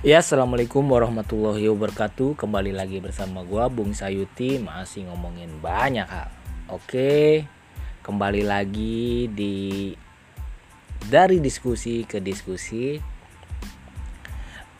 Ya, 0.00 0.24
assalamualaikum 0.24 0.80
warahmatullahi 0.88 1.68
wabarakatuh. 1.68 2.32
Kembali 2.32 2.72
lagi 2.72 3.04
bersama 3.04 3.44
gua 3.44 3.68
Bung 3.68 3.92
Sayuti 3.92 4.56
masih 4.56 5.04
ngomongin 5.12 5.60
banyak 5.60 6.08
hal. 6.08 6.32
Oke, 6.72 7.44
kembali 8.00 8.40
lagi 8.40 9.28
di 9.28 9.92
dari 11.04 11.36
diskusi 11.36 12.08
ke 12.08 12.16
diskusi. 12.16 12.96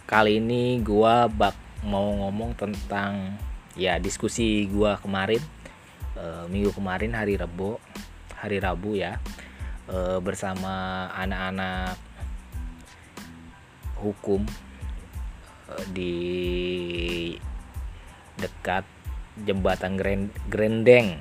Kali 0.09 0.41
ini 0.41 0.80
gua 0.80 1.29
bak 1.29 1.84
mau 1.84 2.16
ngomong 2.16 2.57
tentang 2.57 3.37
ya 3.77 4.01
diskusi 4.01 4.65
gua 4.73 4.97
kemarin 5.05 5.45
e, 6.16 6.48
minggu 6.48 6.73
kemarin 6.73 7.12
hari 7.12 7.37
Rabu, 7.37 7.77
hari 8.41 8.57
Rabu 8.57 8.97
ya. 8.97 9.21
E, 9.84 10.16
bersama 10.25 11.12
anak-anak 11.12 12.01
hukum 14.01 14.48
di 15.92 16.15
dekat 18.41 18.84
jembatan 19.45 19.97
Grendeng 20.48 21.20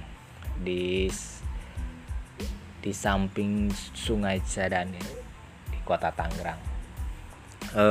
di 0.59 1.07
di 2.80 2.91
samping 2.95 3.71
Sungai 3.91 4.40
Cisadane 4.43 4.99
di 5.67 5.80
Kota 5.84 6.12
Tangerang. 6.16 6.62
E, 7.76 7.85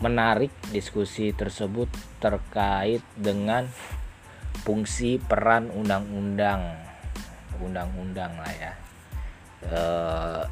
menarik 0.00 0.52
diskusi 0.72 1.36
tersebut 1.36 1.92
terkait 2.16 3.04
dengan 3.12 3.68
fungsi 4.64 5.20
peran 5.20 5.68
undang-undang 5.68 6.64
undang-undang 7.60 8.32
lah 8.40 8.54
ya. 8.56 8.72
E, 9.60 9.80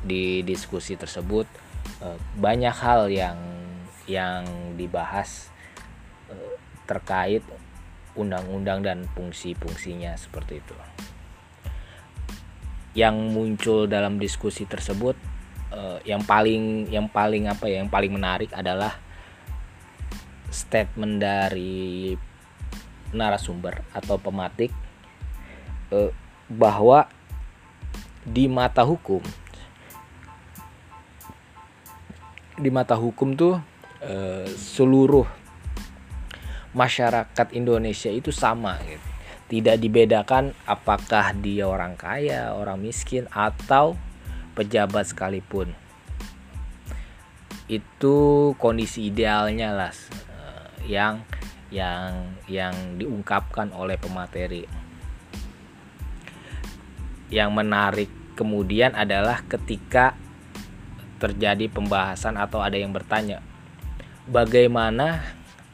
di 0.04 0.44
diskusi 0.44 0.92
tersebut 1.00 1.48
e, 2.04 2.06
banyak 2.36 2.76
hal 2.76 3.08
yang 3.08 3.57
yang 4.08 4.74
dibahas 4.74 5.52
eh, 6.32 6.56
terkait 6.88 7.44
undang-undang 8.18 8.82
dan 8.82 9.04
fungsi-fungsinya 9.14 10.16
seperti 10.18 10.58
itu. 10.58 10.74
Yang 12.96 13.16
muncul 13.30 13.80
dalam 13.86 14.18
diskusi 14.18 14.64
tersebut 14.64 15.14
eh, 15.70 15.98
yang 16.08 16.24
paling 16.24 16.88
yang 16.88 17.06
paling 17.06 17.46
apa 17.46 17.68
ya 17.68 17.84
yang 17.84 17.92
paling 17.92 18.10
menarik 18.10 18.50
adalah 18.56 18.96
statement 20.48 21.20
dari 21.20 22.16
narasumber 23.12 23.84
atau 23.92 24.16
pematik 24.16 24.72
eh, 25.92 26.10
bahwa 26.48 27.08
di 28.24 28.48
mata 28.48 28.84
hukum 28.84 29.20
di 32.58 32.68
mata 32.74 32.98
hukum 32.98 33.38
tuh 33.38 33.56
Eh, 33.98 34.46
seluruh 34.54 35.26
masyarakat 36.70 37.50
Indonesia 37.50 38.06
itu 38.06 38.30
sama 38.30 38.78
gitu. 38.86 39.02
Tidak 39.48 39.74
dibedakan 39.74 40.54
apakah 40.70 41.34
dia 41.34 41.66
orang 41.66 41.98
kaya, 41.98 42.54
orang 42.54 42.78
miskin 42.78 43.26
atau 43.34 43.98
pejabat 44.54 45.02
sekalipun. 45.02 45.74
Itu 47.66 48.54
kondisi 48.62 49.10
idealnya 49.10 49.74
lah 49.74 49.94
uh, 50.30 50.70
yang 50.86 51.26
yang 51.74 52.38
yang 52.46 53.02
diungkapkan 53.02 53.74
oleh 53.74 53.98
pemateri. 53.98 54.62
Yang 57.34 57.50
menarik 57.50 58.10
kemudian 58.38 58.94
adalah 58.94 59.42
ketika 59.42 60.14
terjadi 61.18 61.66
pembahasan 61.66 62.38
atau 62.38 62.62
ada 62.62 62.78
yang 62.78 62.94
bertanya 62.94 63.42
bagaimana 64.28 65.24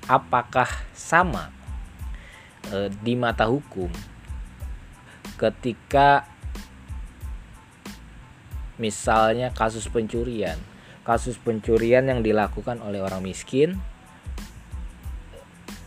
apakah 0.06 0.70
sama 0.94 1.50
e, 2.70 2.88
di 3.02 3.18
mata 3.18 3.50
hukum 3.50 3.90
ketika 5.34 6.30
misalnya 8.78 9.50
kasus 9.54 9.86
pencurian. 9.90 10.58
Kasus 11.04 11.36
pencurian 11.36 12.08
yang 12.08 12.24
dilakukan 12.24 12.80
oleh 12.80 13.04
orang 13.04 13.20
miskin 13.20 13.76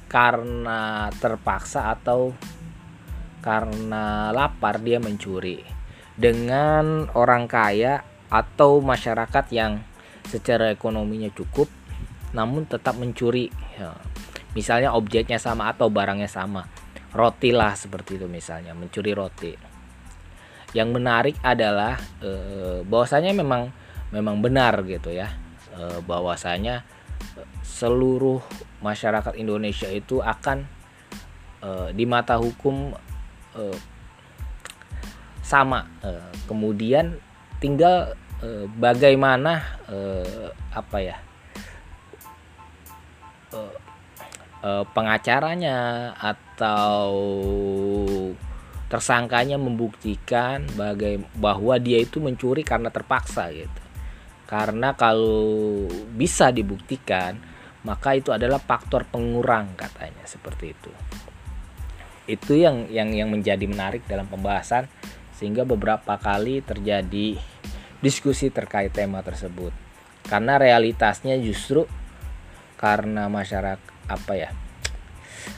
karena 0.05 1.09
terpaksa 1.17 1.89
atau 1.89 2.37
karena 3.41 4.29
lapar 4.29 4.77
dia 4.77 5.01
mencuri 5.01 5.65
dengan 6.13 7.09
orang 7.17 7.49
kaya 7.49 8.05
atau 8.29 8.77
masyarakat 8.77 9.45
yang 9.49 9.81
secara 10.29 10.69
ekonominya 10.69 11.33
cukup 11.33 11.65
namun 12.37 12.69
tetap 12.69 12.93
mencuri 13.01 13.49
ya. 13.73 13.97
misalnya 14.53 14.93
objeknya 14.93 15.41
sama 15.41 15.73
atau 15.73 15.89
barangnya 15.89 16.29
sama. 16.29 16.69
Roti 17.17 17.49
lah 17.49 17.73
seperti 17.73 18.21
itu 18.21 18.29
misalnya 18.29 18.77
mencuri 18.77 19.09
roti. 19.17 19.57
Yang 20.77 20.89
menarik 20.93 21.35
adalah 21.41 21.97
e, 22.21 22.29
bahwasanya 22.85 23.33
memang 23.33 23.73
memang 24.13 24.37
benar 24.37 24.85
gitu 24.85 25.09
ya. 25.09 25.33
E, 25.73 25.97
bahwasanya 26.05 26.85
seluruh 27.65 28.37
masyarakat 28.85 29.33
Indonesia 29.41 29.89
itu 29.89 30.21
akan 30.21 30.69
e, 31.65 31.69
di 31.97 32.05
mata 32.05 32.37
hukum 32.37 32.93
e, 33.57 33.63
sama. 35.41 35.89
E, 36.05 36.11
kemudian 36.45 37.17
tinggal 37.57 38.13
e, 38.45 38.69
bagaimana 38.77 39.81
e, 39.89 39.97
apa 40.75 40.99
ya 41.01 41.17
uh, 43.53 44.83
pengacaranya 44.91 46.11
atau 46.17 47.11
tersangkanya 48.87 49.59
membuktikan 49.59 50.63
bagai 50.79 51.19
bahwa 51.35 51.75
dia 51.75 51.99
itu 51.99 52.23
mencuri 52.23 52.63
karena 52.63 52.87
terpaksa 52.87 53.51
gitu. 53.51 53.81
Karena 54.47 54.95
kalau 54.95 55.91
bisa 56.15 56.55
dibuktikan, 56.55 57.35
maka 57.83 58.15
itu 58.15 58.31
adalah 58.31 58.63
faktor 58.63 59.03
pengurang 59.03 59.75
katanya 59.75 60.23
seperti 60.23 60.71
itu. 60.71 60.91
Itu 62.31 62.55
yang 62.55 62.87
yang 62.87 63.11
yang 63.11 63.27
menjadi 63.27 63.63
menarik 63.67 64.07
dalam 64.07 64.27
pembahasan 64.31 64.87
sehingga 65.35 65.67
beberapa 65.67 66.15
kali 66.15 66.63
terjadi 66.63 67.35
diskusi 67.99 68.47
terkait 68.47 68.95
tema 68.95 69.19
tersebut. 69.19 69.75
Karena 70.27 70.55
realitasnya 70.55 71.35
justru 71.43 71.83
karena 72.77 73.27
masyarakat 73.27 73.81
apa 74.07 74.33
ya 74.37 74.49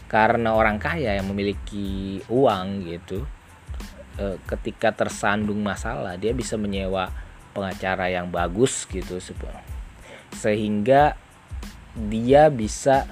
karena 0.09 0.57
orang 0.57 0.81
kaya 0.81 1.19
yang 1.21 1.29
memiliki 1.29 2.19
uang 2.31 2.87
gitu 2.89 3.27
e, 4.17 4.41
ketika 4.49 4.89
tersandung 4.95 5.61
masalah 5.61 6.17
dia 6.17 6.33
bisa 6.33 6.57
menyewa 6.57 7.13
pengacara 7.53 8.09
yang 8.09 8.33
bagus 8.33 8.89
gitu 8.89 9.21
sehingga 10.33 11.13
dia 11.93 12.49
bisa 12.49 13.05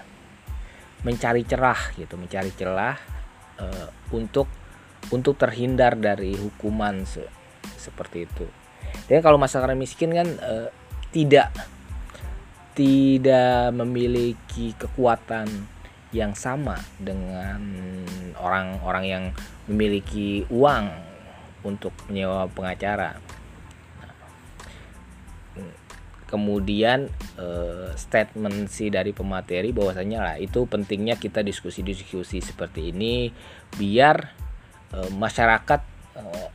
mencari 1.06 1.46
cerah 1.46 1.94
gitu 1.94 2.18
mencari 2.18 2.50
celah 2.58 2.98
e, 3.62 3.66
untuk 4.16 4.50
untuk 5.12 5.40
terhindar 5.40 5.96
dari 5.96 6.36
hukuman 6.36 7.08
se, 7.08 7.24
seperti 7.80 8.28
itu. 8.28 8.46
Dan 9.08 9.24
kalau 9.24 9.40
masyarakat 9.40 9.76
miskin 9.78 10.12
kan 10.12 10.28
e, 10.28 10.54
tidak 11.16 11.52
tidak 12.78 13.74
memiliki 13.74 14.78
kekuatan 14.78 15.50
yang 16.14 16.38
sama 16.38 16.78
dengan 17.02 17.58
orang-orang 18.38 19.06
yang 19.10 19.24
memiliki 19.66 20.46
uang 20.54 20.86
untuk 21.66 21.90
menyewa 22.06 22.46
pengacara. 22.54 23.18
Kemudian 26.28 27.10
eh, 27.40 27.90
statement 27.98 28.68
si 28.68 28.92
dari 28.92 29.16
pemateri 29.16 29.72
bahwasanya 29.72 30.20
lah 30.22 30.36
itu 30.38 30.68
pentingnya 30.68 31.16
kita 31.16 31.40
diskusi-diskusi 31.40 32.44
seperti 32.44 32.92
ini 32.92 33.32
biar 33.80 34.36
eh, 34.92 35.12
masyarakat 35.18 35.82
eh, 36.20 36.50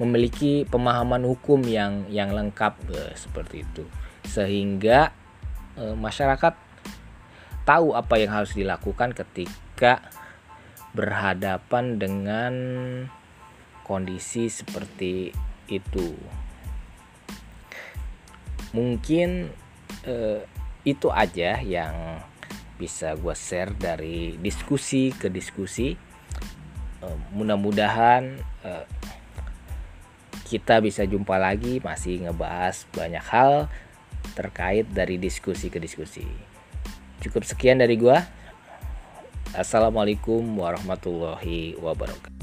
memiliki 0.00 0.64
pemahaman 0.64 1.28
hukum 1.28 1.60
yang 1.68 2.08
yang 2.08 2.32
lengkap 2.32 2.72
eh, 2.88 3.12
seperti 3.20 3.68
itu 3.68 3.84
sehingga 4.24 5.12
e, 5.76 5.94
masyarakat 5.94 6.54
tahu 7.66 7.92
apa 7.92 8.14
yang 8.16 8.32
harus 8.32 8.56
dilakukan 8.56 9.12
ketika 9.12 10.00
berhadapan 10.96 12.00
dengan 12.00 12.54
kondisi 13.84 14.48
seperti 14.48 15.30
itu. 15.68 16.16
Mungkin 18.72 19.52
e, 20.02 20.42
itu 20.86 21.08
aja 21.12 21.60
yang 21.60 22.22
bisa 22.76 23.16
gue 23.16 23.34
share 23.36 23.72
dari 23.76 24.36
diskusi 24.40 25.12
ke 25.12 25.28
diskusi. 25.28 25.94
E, 27.02 27.06
mudah-mudahan 27.36 28.40
e, 28.64 28.70
kita 30.46 30.78
bisa 30.78 31.02
jumpa 31.02 31.36
lagi 31.42 31.82
masih 31.82 32.22
ngebahas 32.30 32.86
banyak 32.94 33.26
hal 33.26 33.66
terkait 34.34 34.88
dari 34.90 35.20
diskusi 35.20 35.70
ke 35.70 35.78
diskusi. 35.78 36.26
Cukup 37.22 37.46
sekian 37.46 37.78
dari 37.78 37.94
gua. 38.00 38.24
Assalamualaikum 39.56 40.42
warahmatullahi 40.58 41.78
wabarakatuh. 41.78 42.35